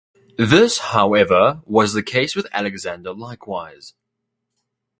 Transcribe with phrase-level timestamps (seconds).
[0.39, 3.93] This, however, was the case with Alexander likewise.